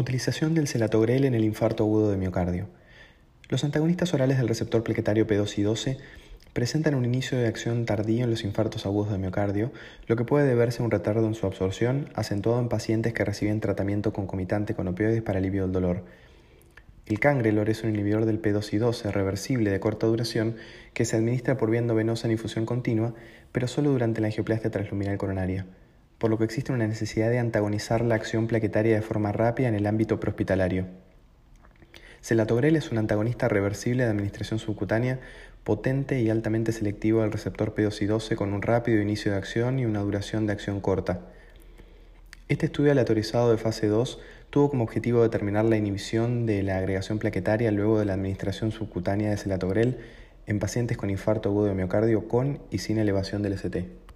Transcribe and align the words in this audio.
Utilización 0.00 0.54
del 0.54 0.66
celatogrel 0.66 1.26
en 1.26 1.34
el 1.34 1.44
infarto 1.44 1.84
agudo 1.84 2.10
de 2.10 2.16
miocardio. 2.16 2.68
Los 3.50 3.64
antagonistas 3.64 4.14
orales 4.14 4.38
del 4.38 4.48
receptor 4.48 4.82
plequetario 4.82 5.26
P2 5.26 5.58
y 5.58 5.62
12 5.62 5.98
presentan 6.54 6.94
un 6.94 7.04
inicio 7.04 7.36
de 7.36 7.46
acción 7.46 7.84
tardío 7.84 8.24
en 8.24 8.30
los 8.30 8.42
infartos 8.42 8.86
agudos 8.86 9.12
de 9.12 9.18
miocardio, 9.18 9.72
lo 10.06 10.16
que 10.16 10.24
puede 10.24 10.48
deberse 10.48 10.80
a 10.80 10.86
un 10.86 10.90
retardo 10.90 11.26
en 11.26 11.34
su 11.34 11.44
absorción, 11.44 12.08
acentuado 12.14 12.60
en 12.60 12.70
pacientes 12.70 13.12
que 13.12 13.26
reciben 13.26 13.60
tratamiento 13.60 14.14
concomitante 14.14 14.74
con 14.74 14.88
opioides 14.88 15.20
para 15.20 15.38
alivio 15.38 15.64
del 15.64 15.72
dolor. 15.72 16.02
El 17.04 17.20
cangrelor 17.20 17.68
es 17.68 17.84
un 17.84 17.90
inhibidor 17.90 18.24
del 18.24 18.40
P2 18.40 18.72
y 18.72 18.78
12 18.78 19.12
reversible 19.12 19.70
de 19.70 19.80
corta 19.80 20.06
duración 20.06 20.56
que 20.94 21.04
se 21.04 21.16
administra 21.16 21.58
por 21.58 21.70
vía 21.70 21.80
endovenosa 21.80 22.26
en 22.26 22.32
infusión 22.32 22.64
continua, 22.64 23.12
pero 23.52 23.68
solo 23.68 23.90
durante 23.90 24.22
la 24.22 24.28
angioplastia 24.28 24.70
transluminal 24.70 25.18
coronaria 25.18 25.66
por 26.20 26.28
lo 26.28 26.36
que 26.36 26.44
existe 26.44 26.70
una 26.70 26.86
necesidad 26.86 27.30
de 27.30 27.38
antagonizar 27.38 28.02
la 28.02 28.14
acción 28.14 28.46
plaquetaria 28.46 28.94
de 28.94 29.00
forma 29.00 29.32
rápida 29.32 29.68
en 29.68 29.74
el 29.74 29.86
ámbito 29.86 30.20
prehospitalario. 30.20 30.84
Celatogrel 32.20 32.76
es 32.76 32.92
un 32.92 32.98
antagonista 32.98 33.48
reversible 33.48 34.04
de 34.04 34.10
administración 34.10 34.58
subcutánea 34.58 35.18
potente 35.64 36.20
y 36.20 36.28
altamente 36.28 36.72
selectivo 36.72 37.22
del 37.22 37.32
receptor 37.32 37.74
P2 37.74 38.34
con 38.34 38.52
un 38.52 38.60
rápido 38.60 39.00
inicio 39.00 39.32
de 39.32 39.38
acción 39.38 39.78
y 39.78 39.86
una 39.86 40.00
duración 40.00 40.46
de 40.46 40.52
acción 40.52 40.80
corta. 40.80 41.20
Este 42.48 42.66
estudio 42.66 42.92
aleatorizado 42.92 43.50
de 43.50 43.56
fase 43.56 43.86
2 43.86 44.20
tuvo 44.50 44.68
como 44.68 44.84
objetivo 44.84 45.22
determinar 45.22 45.64
la 45.64 45.78
inhibición 45.78 46.44
de 46.44 46.62
la 46.62 46.76
agregación 46.76 47.18
plaquetaria 47.18 47.70
luego 47.70 47.98
de 47.98 48.04
la 48.04 48.12
administración 48.12 48.72
subcutánea 48.72 49.30
de 49.30 49.38
celatogrel 49.38 49.96
en 50.46 50.58
pacientes 50.58 50.98
con 50.98 51.08
infarto 51.08 51.48
agudo 51.48 51.66
de 51.66 51.74
miocardio 51.74 52.28
con 52.28 52.58
y 52.70 52.78
sin 52.78 52.98
elevación 52.98 53.40
del 53.40 53.54
ST. 53.54 54.09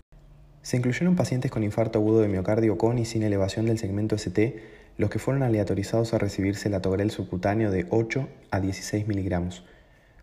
Se 0.64 0.78
incluyeron 0.78 1.14
pacientes 1.14 1.50
con 1.50 1.62
infarto 1.62 1.98
agudo 1.98 2.22
de 2.22 2.28
miocardio 2.28 2.78
con 2.78 2.98
y 2.98 3.04
sin 3.04 3.22
elevación 3.22 3.66
del 3.66 3.78
segmento 3.78 4.16
ST, 4.16 4.62
los 4.96 5.10
que 5.10 5.18
fueron 5.18 5.42
aleatorizados 5.42 6.14
a 6.14 6.18
recibir 6.18 6.56
celatogrel 6.56 7.10
subcutáneo 7.10 7.70
de 7.70 7.86
8 7.90 8.26
a 8.50 8.60
16 8.60 9.06
miligramos. 9.06 9.62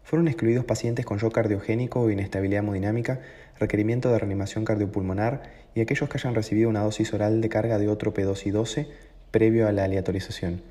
Fueron 0.04 0.28
excluidos 0.28 0.66
pacientes 0.66 1.06
con 1.06 1.20
shock 1.20 1.36
cardiogénico 1.36 2.02
o 2.02 2.10
inestabilidad 2.10 2.64
hemodinámica, 2.64 3.20
requerimiento 3.60 4.12
de 4.12 4.18
reanimación 4.18 4.66
cardiopulmonar 4.66 5.44
y 5.76 5.82
aquellos 5.82 6.10
que 6.10 6.18
hayan 6.18 6.34
recibido 6.34 6.70
una 6.70 6.82
dosis 6.82 7.14
oral 7.14 7.40
de 7.40 7.50
carga 7.50 7.78
de 7.78 7.88
otro 7.88 8.12
P2 8.12 8.48
y 8.48 8.50
12 8.50 8.88
previo 9.30 9.68
a 9.68 9.72
la 9.72 9.84
aleatorización. 9.84 10.64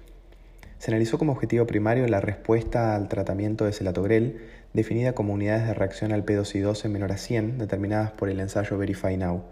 Se 0.80 0.90
analizó 0.90 1.16
como 1.16 1.30
objetivo 1.30 1.68
primario 1.68 2.08
la 2.08 2.20
respuesta 2.20 2.96
al 2.96 3.06
tratamiento 3.06 3.66
de 3.66 3.72
celatogrel, 3.72 4.40
definida 4.72 5.12
como 5.12 5.32
unidades 5.32 5.68
de 5.68 5.74
reacción 5.74 6.10
al 6.10 6.26
P2 6.26 6.56
y 6.56 6.58
12 6.58 6.88
menor 6.88 7.12
a 7.12 7.18
100, 7.18 7.58
determinadas 7.58 8.10
por 8.10 8.30
el 8.30 8.40
ensayo 8.40 8.76
Verify 8.76 9.16
Now 9.16 9.44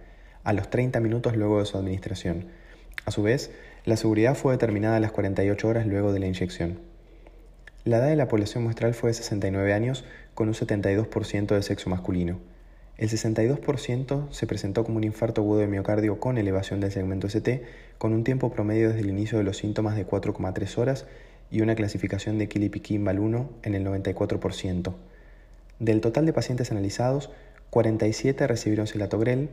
a 0.44 0.52
los 0.52 0.70
30 0.70 1.00
minutos 1.00 1.36
luego 1.36 1.58
de 1.58 1.66
su 1.66 1.76
administración. 1.78 2.46
A 3.04 3.10
su 3.10 3.22
vez, 3.22 3.50
la 3.84 3.96
seguridad 3.96 4.34
fue 4.34 4.52
determinada 4.52 4.96
a 4.96 5.00
las 5.00 5.12
48 5.12 5.68
horas 5.68 5.86
luego 5.86 6.12
de 6.12 6.20
la 6.20 6.26
inyección. 6.26 6.78
La 7.84 7.98
edad 7.98 8.08
de 8.08 8.16
la 8.16 8.28
población 8.28 8.64
muestral 8.64 8.92
fue 8.94 9.10
de 9.10 9.14
69 9.14 9.72
años, 9.72 10.04
con 10.34 10.48
un 10.48 10.54
72% 10.54 11.46
de 11.54 11.62
sexo 11.62 11.88
masculino. 11.88 12.38
El 12.98 13.08
62% 13.08 14.30
se 14.32 14.46
presentó 14.46 14.84
como 14.84 14.98
un 14.98 15.04
infarto 15.04 15.40
agudo 15.40 15.60
de 15.60 15.68
miocardio 15.68 16.18
con 16.18 16.36
elevación 16.36 16.80
del 16.80 16.90
segmento 16.90 17.28
ST, 17.28 17.62
con 17.96 18.12
un 18.12 18.24
tiempo 18.24 18.50
promedio 18.50 18.88
desde 18.88 19.00
el 19.00 19.10
inicio 19.10 19.38
de 19.38 19.44
los 19.44 19.56
síntomas 19.56 19.96
de 19.96 20.06
4,3 20.06 20.78
horas 20.78 21.06
y 21.50 21.60
una 21.60 21.76
clasificación 21.76 22.38
de 22.38 22.48
Kilipikimbal 22.48 23.20
1 23.20 23.50
en 23.62 23.74
el 23.74 23.86
94%. 23.86 24.94
Del 25.78 26.00
total 26.00 26.26
de 26.26 26.32
pacientes 26.32 26.72
analizados, 26.72 27.30
47 27.70 28.46
recibieron 28.48 28.86
celatogrel, 28.86 29.48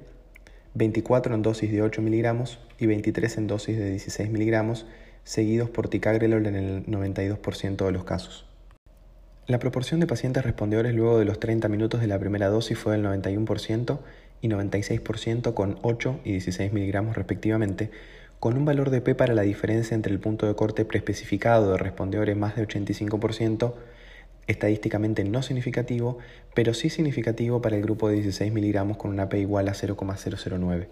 24 0.75 1.33
en 1.33 1.41
dosis 1.41 1.71
de 1.71 1.81
8 1.81 2.01
miligramos 2.01 2.59
y 2.77 2.85
23 2.85 3.37
en 3.37 3.47
dosis 3.47 3.77
de 3.77 3.89
16 3.91 4.29
miligramos, 4.29 4.85
seguidos 5.23 5.69
por 5.69 5.87
ticagrelol 5.87 6.45
en 6.45 6.55
el 6.55 6.85
92% 6.85 7.85
de 7.85 7.91
los 7.91 8.03
casos. 8.03 8.45
La 9.47 9.57
proporción 9.59 10.01
de 10.01 10.07
pacientes 10.07 10.43
respondedores 10.43 10.93
luego 10.93 11.17
de 11.17 11.25
los 11.25 11.39
30 11.39 11.69
minutos 11.69 12.01
de 12.01 12.07
la 12.07 12.19
primera 12.19 12.49
dosis 12.49 12.77
fue 12.77 12.97
del 12.97 13.05
91% 13.05 13.99
y 14.41 14.49
96% 14.49 15.53
con 15.53 15.79
8 15.81 16.19
y 16.25 16.31
16 16.31 16.73
miligramos 16.73 17.15
respectivamente, 17.15 17.89
con 18.41 18.57
un 18.57 18.65
valor 18.65 18.89
de 18.89 18.99
P 18.99 19.15
para 19.15 19.33
la 19.33 19.43
diferencia 19.43 19.95
entre 19.95 20.11
el 20.11 20.19
punto 20.19 20.45
de 20.45 20.55
corte 20.55 20.83
preespecificado 20.83 21.71
de 21.71 21.77
respondedores 21.77 22.35
más 22.35 22.57
de 22.57 22.67
85% 22.67 23.73
estadísticamente 24.47 25.23
no 25.23 25.41
significativo, 25.41 26.19
pero 26.53 26.73
sí 26.73 26.89
significativo 26.89 27.61
para 27.61 27.75
el 27.75 27.81
grupo 27.81 28.09
de 28.09 28.15
16 28.15 28.51
miligramos 28.51 28.97
con 28.97 29.11
una 29.11 29.29
P 29.29 29.39
igual 29.39 29.67
a 29.67 29.73
0,009. 29.73 30.89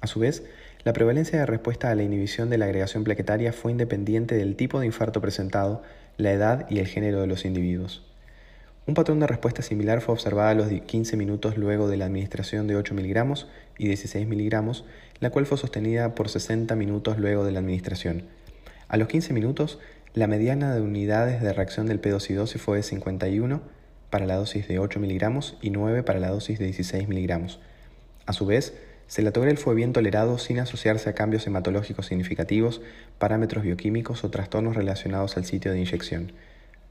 A 0.00 0.06
su 0.06 0.20
vez, 0.20 0.44
la 0.84 0.92
prevalencia 0.92 1.40
de 1.40 1.46
respuesta 1.46 1.90
a 1.90 1.94
la 1.94 2.04
inhibición 2.04 2.50
de 2.50 2.58
la 2.58 2.66
agregación 2.66 3.02
plaquetaria 3.02 3.52
fue 3.52 3.72
independiente 3.72 4.36
del 4.36 4.54
tipo 4.54 4.78
de 4.78 4.86
infarto 4.86 5.20
presentado, 5.20 5.82
la 6.16 6.32
edad 6.32 6.66
y 6.70 6.78
el 6.78 6.86
género 6.86 7.20
de 7.20 7.26
los 7.26 7.44
individuos. 7.44 8.04
Un 8.86 8.94
patrón 8.94 9.20
de 9.20 9.26
respuesta 9.26 9.60
similar 9.60 10.00
fue 10.00 10.14
observado 10.14 10.48
a 10.48 10.54
los 10.54 10.68
15 10.68 11.16
minutos 11.18 11.58
luego 11.58 11.88
de 11.88 11.98
la 11.98 12.06
administración 12.06 12.66
de 12.66 12.76
8 12.76 12.94
miligramos 12.94 13.46
y 13.76 13.86
16 13.86 14.26
miligramos, 14.26 14.84
la 15.20 15.28
cual 15.28 15.44
fue 15.44 15.58
sostenida 15.58 16.14
por 16.14 16.30
60 16.30 16.74
minutos 16.74 17.18
luego 17.18 17.44
de 17.44 17.52
la 17.52 17.58
administración. 17.58 18.24
A 18.88 18.96
los 18.96 19.08
15 19.08 19.34
minutos, 19.34 19.78
la 20.14 20.26
mediana 20.26 20.74
de 20.74 20.80
unidades 20.80 21.42
de 21.42 21.52
reacción 21.52 21.86
del 21.86 22.00
P2 22.00 22.58
fue 22.58 22.78
de 22.78 22.82
51 22.82 23.60
para 24.10 24.26
la 24.26 24.36
dosis 24.36 24.66
de 24.66 24.78
8 24.78 25.00
miligramos 25.00 25.58
y 25.60 25.70
9 25.70 26.02
para 26.02 26.18
la 26.18 26.30
dosis 26.30 26.58
de 26.58 26.64
16 26.64 27.08
miligramos. 27.08 27.60
A 28.24 28.32
su 28.32 28.46
vez, 28.46 28.74
Celatogrel 29.06 29.58
fue 29.58 29.74
bien 29.74 29.92
tolerado 29.92 30.38
sin 30.38 30.60
asociarse 30.60 31.10
a 31.10 31.14
cambios 31.14 31.46
hematológicos 31.46 32.06
significativos, 32.06 32.80
parámetros 33.18 33.64
bioquímicos 33.64 34.24
o 34.24 34.30
trastornos 34.30 34.76
relacionados 34.76 35.36
al 35.36 35.44
sitio 35.44 35.72
de 35.72 35.78
inyección. 35.78 36.32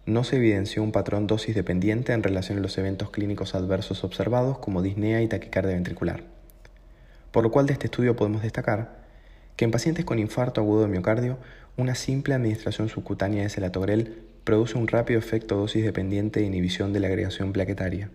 No 0.06 0.24
se 0.24 0.38
evidenció 0.38 0.84
un 0.84 0.92
patrón 0.92 1.28
dosis 1.28 1.56
dependiente 1.56 2.14
en 2.14 2.24
relación 2.24 2.60
a 2.60 2.62
los 2.62 2.78
eventos 2.78 3.10
clínicos 3.10 3.56
adversos 3.56 4.04
observados 4.04 4.60
como 4.60 4.82
disnea 4.82 5.22
y 5.22 5.28
taquicardia 5.28 5.74
ventricular. 5.74 6.24
Por 7.32 7.44
lo 7.44 7.52
cual 7.52 7.66
de 7.66 7.74
este 7.74 7.88
estudio 7.88 8.16
podemos 8.16 8.42
destacar 8.42 9.08
que 9.58 9.66
en 9.66 9.72
pacientes 9.72 10.06
con 10.06 10.20
infarto 10.20 10.62
agudo 10.62 10.84
de 10.84 10.88
miocardio, 10.88 11.38
una 11.78 11.94
simple 11.94 12.34
administración 12.34 12.90
subcutánea 12.90 13.44
de 13.44 13.50
celatogrel 13.50 14.24
produce 14.44 14.78
un 14.78 14.88
rápido 14.88 15.20
efecto 15.20 15.56
dosis 15.56 15.86
dependiente 15.86 16.40
de 16.40 16.48
inhibición 16.48 16.92
de 16.92 17.00
la 17.00 17.08
agregación 17.08 17.54
plaquetaria. 17.54 18.10